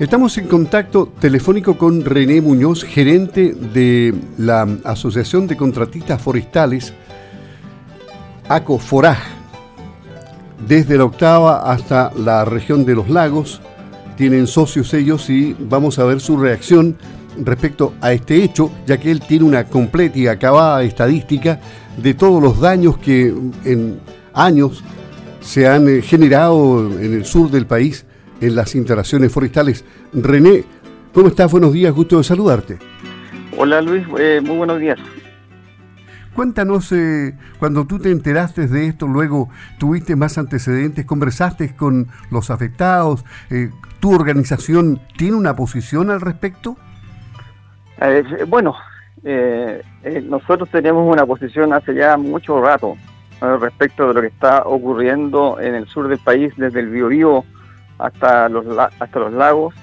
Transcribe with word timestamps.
Estamos 0.00 0.36
en 0.38 0.48
contacto 0.48 1.12
telefónico 1.20 1.78
con 1.78 2.04
René 2.04 2.40
Muñoz, 2.40 2.82
gerente 2.82 3.54
de 3.54 4.12
la 4.38 4.66
Asociación 4.82 5.46
de 5.46 5.56
Contratistas 5.56 6.20
Forestales, 6.20 6.92
ACOFORAJ, 8.48 9.18
desde 10.66 10.98
la 10.98 11.04
octava 11.04 11.70
hasta 11.70 12.10
la 12.16 12.44
región 12.44 12.84
de 12.84 12.96
los 12.96 13.08
lagos. 13.08 13.60
Tienen 14.16 14.48
socios 14.48 14.92
ellos 14.94 15.30
y 15.30 15.54
vamos 15.60 16.00
a 16.00 16.04
ver 16.04 16.20
su 16.20 16.38
reacción 16.38 16.96
respecto 17.36 17.94
a 18.00 18.12
este 18.12 18.42
hecho, 18.42 18.72
ya 18.88 18.98
que 18.98 19.12
él 19.12 19.20
tiene 19.20 19.44
una 19.44 19.62
completa 19.62 20.18
y 20.18 20.26
acabada 20.26 20.82
estadística 20.82 21.60
de 21.96 22.14
todos 22.14 22.42
los 22.42 22.58
daños 22.58 22.98
que 22.98 23.32
en 23.64 24.00
años 24.32 24.82
se 25.40 25.68
han 25.68 25.88
eh, 25.88 26.02
generado 26.02 26.90
en 26.98 27.14
el 27.14 27.24
sur 27.24 27.48
del 27.48 27.66
país 27.66 28.04
en 28.46 28.54
las 28.54 28.74
instalaciones 28.74 29.32
forestales. 29.32 29.84
René, 30.12 30.64
¿cómo 31.12 31.28
estás? 31.28 31.50
Buenos 31.50 31.72
días, 31.72 31.92
gusto 31.92 32.18
de 32.18 32.24
saludarte. 32.24 32.78
Hola 33.56 33.80
Luis, 33.80 34.04
eh, 34.18 34.40
muy 34.44 34.56
buenos 34.58 34.78
días. 34.80 34.98
Cuéntanos, 36.34 36.90
eh, 36.92 37.34
cuando 37.58 37.86
tú 37.86 38.00
te 38.00 38.10
enteraste 38.10 38.66
de 38.66 38.88
esto, 38.88 39.06
luego 39.06 39.48
tuviste 39.78 40.16
más 40.16 40.36
antecedentes, 40.36 41.06
conversaste 41.06 41.76
con 41.76 42.08
los 42.30 42.50
afectados, 42.50 43.24
eh, 43.50 43.70
¿tu 44.00 44.12
organización 44.12 45.00
tiene 45.16 45.36
una 45.36 45.56
posición 45.56 46.10
al 46.10 46.20
respecto? 46.20 46.76
bueno, 48.48 48.74
nosotros 50.24 50.68
tenemos 50.68 51.10
una 51.10 51.24
posición 51.24 51.72
hace 51.72 51.94
ya 51.94 52.18
mucho 52.18 52.60
rato 52.60 52.96
respecto 53.40 54.08
de 54.08 54.14
lo 54.14 54.20
que 54.20 54.26
está 54.26 54.64
ocurriendo 54.66 55.58
en 55.58 55.74
el 55.74 55.86
sur 55.86 56.08
del 56.08 56.18
país, 56.18 56.52
desde 56.58 56.80
el 56.80 56.90
Biobío 56.90 57.44
hasta 57.98 58.48
los, 58.48 58.66
hasta 58.78 59.18
los 59.18 59.32
lagos, 59.32 59.74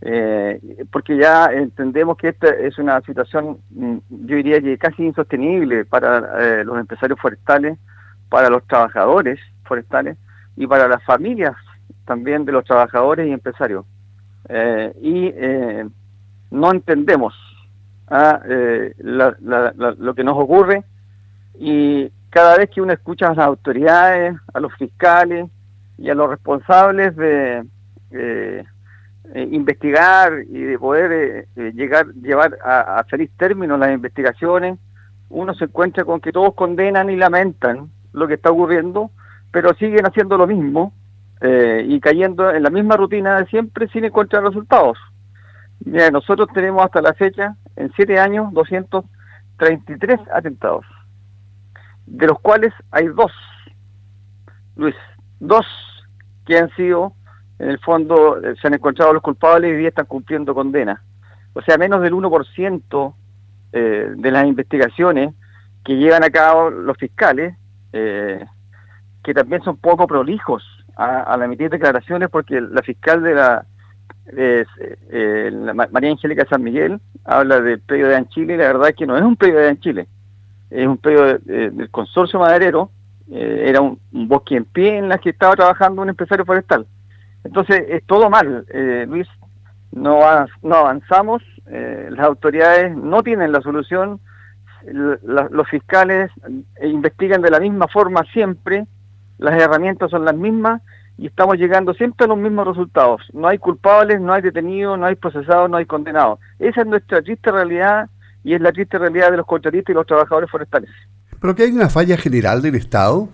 eh, 0.00 0.60
porque 0.92 1.16
ya 1.16 1.46
entendemos 1.46 2.16
que 2.16 2.28
esta 2.28 2.48
es 2.48 2.78
una 2.78 3.00
situación, 3.00 3.58
mm, 3.70 3.96
yo 4.26 4.36
diría 4.36 4.60
que 4.60 4.78
casi 4.78 5.04
insostenible 5.04 5.84
para 5.84 6.18
eh, 6.40 6.64
los 6.64 6.78
empresarios 6.78 7.18
forestales, 7.20 7.78
para 8.28 8.48
los 8.48 8.64
trabajadores 8.66 9.40
forestales 9.64 10.16
y 10.56 10.66
para 10.66 10.86
las 10.86 11.02
familias 11.04 11.56
también 12.04 12.44
de 12.44 12.52
los 12.52 12.64
trabajadores 12.64 13.26
y 13.26 13.32
empresarios. 13.32 13.84
Eh, 14.48 14.92
y 15.02 15.34
no 16.50 16.72
entendemos 16.72 17.34
ah, 18.06 18.40
lo 18.98 20.14
que 20.14 20.24
nos 20.24 20.38
ocurre 20.38 20.84
y 21.58 22.10
cada 22.30 22.56
vez 22.56 22.70
que 22.70 22.80
uno 22.80 22.92
escucha 22.92 23.26
a 23.26 23.34
las 23.34 23.46
autoridades, 23.46 24.36
a 24.54 24.60
los 24.60 24.72
fiscales, 24.74 25.50
y 25.98 26.10
a 26.10 26.14
los 26.14 26.30
responsables 26.30 27.14
de 27.16 27.64
eh, 28.12 28.64
eh, 29.34 29.48
investigar 29.52 30.32
y 30.48 30.60
de 30.60 30.78
poder 30.78 31.46
eh, 31.56 31.72
llegar 31.74 32.06
llevar 32.14 32.56
a, 32.64 33.04
feliz 33.10 33.30
término 33.36 33.76
las 33.76 33.92
investigaciones, 33.92 34.78
uno 35.28 35.52
se 35.54 35.64
encuentra 35.64 36.04
con 36.04 36.20
que 36.20 36.32
todos 36.32 36.54
condenan 36.54 37.10
y 37.10 37.16
lamentan 37.16 37.90
lo 38.12 38.26
que 38.26 38.34
está 38.34 38.50
ocurriendo, 38.50 39.10
pero 39.52 39.74
siguen 39.74 40.06
haciendo 40.06 40.38
lo 40.38 40.46
mismo 40.46 40.94
y 41.40 42.00
cayendo 42.00 42.50
en 42.50 42.64
la 42.64 42.70
misma 42.70 42.96
rutina 42.96 43.38
de 43.38 43.46
siempre 43.46 43.86
sin 43.88 44.04
encontrar 44.04 44.42
resultados. 44.42 44.98
Mira, 45.84 46.10
nosotros 46.10 46.48
tenemos 46.52 46.84
hasta 46.84 47.00
la 47.00 47.14
fecha, 47.14 47.54
en 47.76 47.92
siete 47.92 48.18
años, 48.18 48.52
233 48.54 50.18
atentados, 50.34 50.84
de 52.06 52.26
los 52.26 52.40
cuales 52.40 52.72
hay 52.90 53.06
dos, 53.06 53.30
Luis, 54.74 54.96
dos 55.38 55.64
que 56.48 56.58
han 56.58 56.70
sido, 56.70 57.12
en 57.58 57.68
el 57.68 57.78
fondo, 57.78 58.42
eh, 58.42 58.54
se 58.60 58.66
han 58.66 58.74
encontrado 58.74 59.12
los 59.12 59.22
culpables 59.22 59.70
y 59.70 59.76
hoy 59.76 59.86
están 59.86 60.06
cumpliendo 60.06 60.54
condena. 60.54 61.02
O 61.52 61.60
sea, 61.60 61.76
menos 61.76 62.00
del 62.00 62.14
1% 62.14 63.14
eh, 63.72 64.12
de 64.16 64.30
las 64.30 64.46
investigaciones 64.46 65.34
que 65.84 65.96
llevan 65.96 66.24
a 66.24 66.30
cabo 66.30 66.70
los 66.70 66.96
fiscales, 66.96 67.54
eh, 67.92 68.44
que 69.22 69.34
también 69.34 69.62
son 69.62 69.76
poco 69.76 70.06
prolijos 70.06 70.64
a, 70.96 71.20
a 71.20 71.36
la 71.36 71.44
emitir 71.44 71.68
declaraciones, 71.68 72.30
porque 72.30 72.60
la 72.62 72.80
fiscal 72.82 73.22
de 73.22 73.34
la, 73.34 73.66
eh, 74.34 74.64
María 75.90 76.10
Angélica 76.10 76.46
San 76.48 76.62
Miguel 76.62 76.98
habla 77.24 77.60
del 77.60 77.80
predio 77.80 78.08
de 78.08 78.16
Anchile 78.16 78.54
y 78.54 78.56
la 78.56 78.68
verdad 78.68 78.88
es 78.88 78.96
que 78.96 79.06
no 79.06 79.16
es 79.16 79.22
un 79.22 79.36
predio 79.36 79.58
de 79.58 79.68
Anchile, 79.68 80.08
es 80.70 80.86
un 80.86 80.96
predio 80.96 81.38
del 81.38 81.90
consorcio 81.90 82.38
maderero 82.38 82.90
eh, 83.30 83.64
era 83.66 83.80
un, 83.80 83.98
bosque 84.10 84.56
en 84.56 84.64
pie 84.64 84.96
en 84.96 85.08
la 85.08 85.18
que 85.18 85.30
estaba 85.30 85.54
trabajando 85.54 86.02
un 86.02 86.08
empresario 86.08 86.44
forestal. 86.44 86.86
Entonces, 87.44 87.84
es 87.88 88.04
todo 88.04 88.30
mal, 88.30 88.64
eh, 88.68 89.06
Luis, 89.08 89.28
no, 89.92 90.20
no 90.62 90.74
avanzamos, 90.74 91.42
eh, 91.66 92.08
las 92.10 92.26
autoridades 92.26 92.96
no 92.96 93.22
tienen 93.22 93.52
la 93.52 93.60
solución, 93.60 94.20
los 94.84 95.68
fiscales 95.68 96.30
investigan 96.82 97.42
de 97.42 97.50
la 97.50 97.60
misma 97.60 97.88
forma 97.88 98.24
siempre, 98.32 98.86
las 99.36 99.60
herramientas 99.60 100.10
son 100.10 100.24
las 100.24 100.34
mismas 100.34 100.80
y 101.18 101.26
estamos 101.26 101.56
llegando 101.56 101.92
siempre 101.94 102.24
a 102.24 102.28
los 102.28 102.38
mismos 102.38 102.66
resultados. 102.66 103.22
No 103.32 103.48
hay 103.48 103.58
culpables, 103.58 104.20
no 104.20 104.32
hay 104.32 104.40
detenidos, 104.40 104.98
no 104.98 105.04
hay 105.04 105.16
procesados, 105.16 105.68
no 105.68 105.76
hay 105.76 105.84
condenados. 105.84 106.38
Esa 106.58 106.82
es 106.82 106.86
nuestra 106.86 107.20
triste 107.22 107.50
realidad 107.50 108.08
y 108.44 108.54
es 108.54 108.60
la 108.60 108.72
triste 108.72 108.98
realidad 108.98 109.30
de 109.30 109.36
los 109.38 109.46
contratistas 109.46 109.92
y 109.92 109.94
los 109.94 110.06
trabajadores 110.06 110.50
forestales. 110.50 110.90
¿Pero 111.40 111.54
que 111.54 111.64
hay 111.64 111.72
una 111.72 111.88
falla 111.88 112.16
general 112.16 112.62
del 112.62 112.74
Estado? 112.74 113.28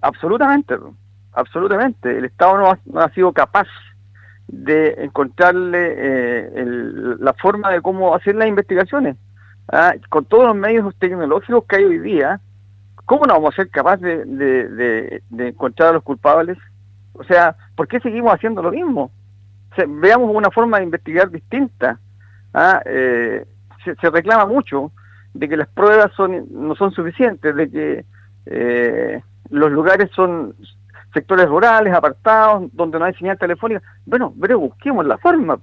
Absolutamente, 0.00 0.74
absolutamente. 1.32 2.18
El 2.18 2.24
Estado 2.24 2.78
no 2.86 3.00
ha, 3.00 3.08
sido 3.10 3.32
capaz 3.32 3.66
de 4.48 4.94
encontrarle 4.98 5.94
eh, 5.96 6.64
la 7.18 7.32
forma 7.34 7.70
de 7.70 7.80
cómo 7.80 8.14
hacer 8.14 8.34
las 8.34 8.48
investigaciones. 8.48 9.16
¿ah? 9.72 9.94
Con 10.08 10.24
todos 10.24 10.46
los 10.46 10.56
medios 10.56 10.94
tecnológicos 10.98 11.64
que 11.68 11.76
hay 11.76 11.84
hoy 11.84 11.98
día, 11.98 12.40
¿cómo 13.06 13.24
no 13.26 13.34
vamos 13.34 13.54
a 13.54 13.56
ser 13.56 13.70
capaces 13.70 14.26
de, 14.26 15.22
encontrar 15.38 15.90
a 15.90 15.92
los 15.94 16.02
culpables? 16.02 16.58
O 17.14 17.24
sea, 17.24 17.56
¿por 17.76 17.88
qué 17.88 18.00
seguimos 18.00 18.32
haciendo 18.32 18.62
lo 18.62 18.70
mismo? 18.70 19.10
veamos 19.88 20.30
una 20.34 20.50
forma 20.50 20.78
de 20.78 20.84
investigar 20.84 21.30
distinta. 21.30 21.98
¿ah? 22.52 22.82
Eh, 22.84 23.46
se, 23.84 24.10
reclama 24.10 24.46
mucho 24.46 24.92
de 25.34 25.48
que 25.48 25.56
las 25.56 25.68
pruebas 25.68 26.12
son 26.16 26.46
no 26.50 26.74
son 26.74 26.92
suficientes, 26.92 27.54
de 27.54 27.70
que 27.70 28.04
eh, 28.46 29.22
los 29.50 29.70
lugares 29.70 30.10
son 30.14 30.54
sectores 31.12 31.46
rurales, 31.46 31.92
apartados, 31.94 32.70
donde 32.72 32.98
no 32.98 33.04
hay 33.04 33.14
señal 33.14 33.38
telefónica. 33.38 33.82
Bueno, 34.06 34.34
pero 34.40 34.58
busquemos 34.58 35.06
la 35.06 35.18
forma. 35.18 35.58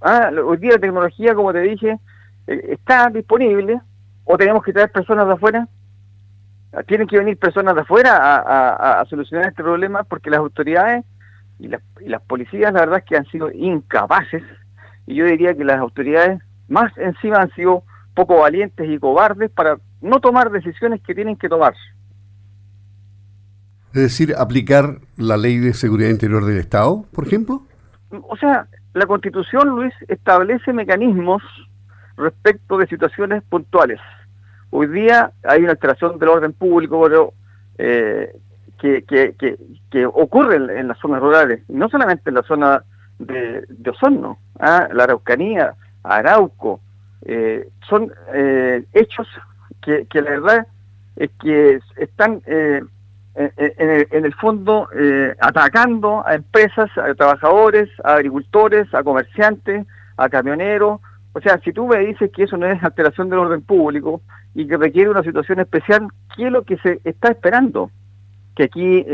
Ah, 0.00 0.30
hoy 0.44 0.56
día 0.58 0.72
la 0.72 0.78
tecnología, 0.78 1.34
como 1.34 1.52
te 1.52 1.60
dije, 1.60 1.98
eh, 2.46 2.68
está 2.70 3.08
disponible, 3.10 3.80
o 4.24 4.36
tenemos 4.36 4.62
que 4.62 4.72
traer 4.72 4.90
personas 4.90 5.26
de 5.26 5.34
afuera. 5.34 5.68
Ah, 6.72 6.82
tienen 6.82 7.06
que 7.06 7.18
venir 7.18 7.38
personas 7.38 7.74
de 7.74 7.82
afuera 7.82 8.16
a, 9.00 9.04
solucionar 9.06 9.48
este 9.48 9.62
problema 9.62 10.04
porque 10.04 10.30
las 10.30 10.40
autoridades 10.40 11.04
y 11.58 11.68
las, 11.68 11.82
y 12.00 12.08
las 12.08 12.22
policías, 12.22 12.72
la 12.72 12.80
verdad 12.80 12.98
es 12.98 13.04
que 13.04 13.16
han 13.16 13.26
sido 13.26 13.50
incapaces, 13.50 14.42
y 15.06 15.14
yo 15.14 15.24
diría 15.24 15.54
que 15.54 15.64
las 15.64 15.78
autoridades 15.78 16.42
más 16.68 16.96
encima 16.98 17.38
han 17.38 17.50
sido 17.52 17.84
poco 18.16 18.40
valientes 18.40 18.88
y 18.88 18.98
cobardes 18.98 19.50
para 19.50 19.78
no 20.00 20.20
tomar 20.20 20.50
decisiones 20.50 21.00
que 21.02 21.14
tienen 21.14 21.36
que 21.36 21.48
tomar. 21.48 21.74
Es 23.92 24.02
decir, 24.02 24.34
aplicar 24.36 24.98
la 25.16 25.36
ley 25.36 25.58
de 25.58 25.74
seguridad 25.74 26.10
interior 26.10 26.44
del 26.44 26.58
Estado, 26.58 27.04
por 27.12 27.26
ejemplo. 27.26 27.62
O 28.10 28.36
sea, 28.36 28.66
la 28.94 29.06
Constitución, 29.06 29.68
Luis, 29.68 29.92
establece 30.08 30.72
mecanismos 30.72 31.42
respecto 32.16 32.78
de 32.78 32.86
situaciones 32.86 33.42
puntuales. 33.42 34.00
Hoy 34.70 34.86
día 34.88 35.32
hay 35.44 35.62
una 35.62 35.72
alteración 35.72 36.18
del 36.18 36.30
orden 36.30 36.52
público 36.54 37.02
pero, 37.02 37.34
eh, 37.78 38.34
que, 38.80 39.02
que, 39.04 39.34
que, 39.90 40.06
ocurre 40.06 40.56
en, 40.56 40.88
las 40.88 40.98
zonas 40.98 41.20
rurales, 41.20 41.62
no 41.68 41.88
solamente 41.88 42.30
en 42.30 42.34
la 42.34 42.42
zona 42.42 42.82
de, 43.18 43.64
de 43.68 43.90
Osorno, 43.90 44.38
¿ah? 44.58 44.88
la 44.92 45.04
Araucanía, 45.04 45.74
Arauco, 46.02 46.80
eh, 47.28 47.68
son 47.88 48.12
eh, 48.32 48.84
hechos 48.92 49.26
que, 49.82 50.06
la 50.14 50.30
verdad 50.30 50.66
es 51.16 51.30
que 51.40 51.80
están 51.96 52.40
eh, 52.46 52.80
en, 53.34 54.24
el, 54.24 54.34
fondo 54.34 54.88
atacando 55.40 56.26
a 56.26 56.34
empresas, 56.34 56.88
a 56.96 57.14
trabajadores, 57.14 57.88
a 58.02 58.14
agricultores, 58.14 58.92
a 58.94 59.02
comerciantes, 59.02 59.86
a 60.16 60.28
camioneros. 60.28 61.00
O 61.32 61.40
sea, 61.40 61.58
si 61.64 61.72
tú 61.72 61.86
me 61.86 61.98
dices 61.98 62.30
que 62.32 62.44
eso 62.44 62.56
no 62.56 62.66
es 62.66 62.82
alteración 62.82 63.28
del 63.28 63.40
orden 63.40 63.62
público 63.62 64.22
y 64.54 64.66
que 64.66 64.76
requiere 64.76 65.10
una 65.10 65.22
situación 65.22 65.60
especial, 65.60 66.08
¿qué 66.36 66.46
es 66.46 66.52
lo 66.52 66.62
que 66.62 66.78
se 66.78 67.00
está 67.04 67.28
esperando? 67.28 67.90
Que 68.54 68.64
aquí 68.64 69.04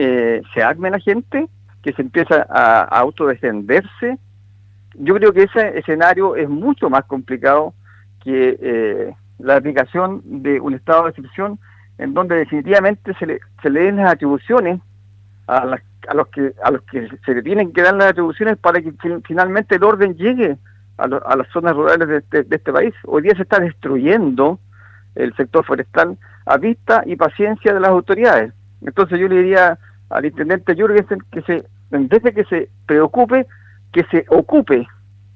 se 0.54 0.62
arme 0.62 0.90
la 0.90 1.00
gente, 1.00 1.48
que 1.82 1.92
se 1.92 2.02
empieza 2.02 2.46
a, 2.48 2.82
a 2.82 3.00
autodefenderse. 3.00 4.18
Yo 4.94 5.14
creo 5.14 5.32
que 5.32 5.44
ese 5.44 5.78
escenario 5.78 6.36
es 6.36 6.48
mucho 6.48 6.88
más 6.88 7.04
complicado 7.04 7.74
que 8.22 8.58
eh, 8.60 9.14
la 9.38 9.56
aplicación 9.56 10.22
de 10.24 10.60
un 10.60 10.74
estado 10.74 11.04
de 11.04 11.10
excepción 11.10 11.58
en 11.98 12.14
donde 12.14 12.36
definitivamente 12.36 13.14
se 13.19 13.26
le, 13.26 13.40
se 13.62 13.70
le 13.70 13.82
den 13.82 13.96
las 13.96 14.12
atribuciones 14.12 14.80
a 15.46 15.64
las 15.64 15.82
a 16.08 16.14
los 16.14 16.28
que 16.28 16.52
a 16.62 16.70
los 16.70 16.82
que 16.82 17.08
se 17.24 17.34
le 17.34 17.42
tienen 17.42 17.72
que 17.72 17.82
dar 17.82 17.94
las 17.94 18.08
atribuciones 18.08 18.56
para 18.58 18.80
que 18.80 18.92
finalmente 19.24 19.76
el 19.76 19.84
orden 19.84 20.16
llegue 20.16 20.56
a, 20.98 21.06
las 21.06 21.48
zonas 21.52 21.74
rurales 21.74 22.06
de 22.06 22.19
este, 22.19 22.42
de 22.44 22.56
este 22.56 22.72
país. 22.72 22.94
Hoy 23.04 23.22
día 23.22 23.34
se 23.34 23.42
está 23.42 23.58
destruyendo 23.58 24.58
el 25.14 25.34
sector 25.36 25.64
forestal 25.64 26.16
a 26.46 26.56
vista 26.58 27.02
y 27.06 27.16
paciencia 27.16 27.72
de 27.72 27.80
las 27.80 27.90
autoridades. 27.90 28.52
Entonces 28.82 29.19
yo 29.19 29.28
le 29.28 29.36
diría 29.36 29.78
al 30.10 30.24
intendente 30.24 30.74
Jürgensen 30.74 31.22
que 31.30 31.42
se, 31.42 31.64
en 31.90 32.08
vez 32.08 32.22
de 32.22 32.32
que 32.32 32.44
se 32.44 32.69
preocupe, 32.86 33.46
que 33.92 34.04
se 34.10 34.26
ocupe 34.28 34.86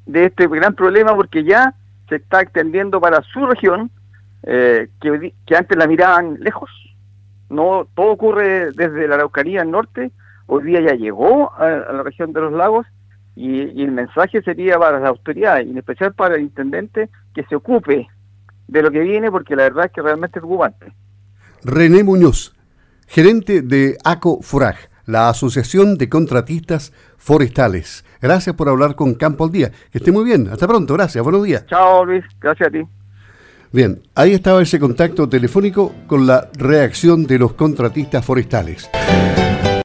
de 0.07 0.27
este 0.27 0.47
gran 0.47 0.75
problema 0.75 1.15
porque 1.15 1.43
ya 1.43 1.75
se 2.09 2.17
está 2.17 2.41
extendiendo 2.41 3.01
para 3.01 3.23
su 3.23 3.47
región, 3.47 3.91
eh, 4.43 4.89
que, 5.01 5.57
antes 5.57 5.77
la 5.77 5.87
miraban 5.87 6.39
lejos. 6.41 6.71
No, 7.49 7.87
todo 7.95 8.13
ocurre 8.13 8.73
desde 8.73 9.09
la 9.09 9.17
Araucanía 9.17 9.63
al 9.63 9.71
norte, 9.71 10.11
hoy 10.47 10.65
día 10.65 10.81
ya 10.81 10.95
llegó 10.95 11.53
a, 11.55 11.69
la 11.69 12.03
región 12.03 12.33
de 12.33 12.41
los 12.41 12.53
lagos 12.53 12.87
y, 13.35 13.83
el 13.83 13.93
mensaje 13.93 14.43
sería 14.43 14.79
para 14.79 14.99
las 14.99 15.09
autoridades, 15.09 15.67
y 15.67 15.71
en 15.71 15.79
especial 15.79 16.15
para 16.15 16.37
el 16.37 16.43
intendente, 16.43 17.09
que 17.35 17.45
se 17.45 17.57
ocupe 17.57 18.09
de 18.67 18.83
lo 18.83 18.91
que 18.91 19.01
viene 19.01 19.31
porque 19.31 19.55
la 19.55 19.65
verdad 19.65 19.87
es 19.87 19.93
que 19.93 20.03
realmente 20.03 20.39
es 20.39 20.43
preocupante. 20.43 20.93
René 21.63 22.03
Muñoz, 22.03 22.55
gerente 23.07 23.63
de 23.63 23.97
ACO 24.05 24.41
FURAG, 24.43 24.77
la 25.07 25.29
Asociación 25.29 25.97
de 25.97 26.09
Contratistas 26.09 26.93
Forestales. 27.17 28.05
Gracias 28.21 28.55
por 28.55 28.69
hablar 28.69 28.95
con 28.95 29.15
Campo 29.15 29.45
al 29.45 29.53
Día. 29.53 29.71
Que 29.91 29.99
esté 29.99 30.13
muy 30.13 30.25
bien. 30.25 30.49
Hasta 30.49 30.69
pronto. 30.69 30.95
Gracias. 30.95 31.23
Buenos 31.23 31.45
días. 31.45 31.65
Chao, 31.67 32.05
Luis. 32.05 32.25
Gracias 32.41 32.69
a 32.69 32.71
ti. 32.71 32.83
Bien, 33.73 34.01
ahí 34.15 34.33
estaba 34.33 34.63
ese 34.63 34.79
contacto 34.79 35.29
telefónico 35.29 35.95
con 36.07 36.27
la 36.27 36.49
reacción 36.57 37.27
de 37.27 37.39
los 37.39 37.55
contratistas 37.55 38.25
forestales. 38.25 38.89